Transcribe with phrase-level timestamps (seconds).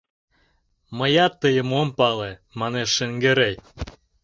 [0.97, 3.55] —Мыят тыйым ом пале,— манеш Шаҥгерей.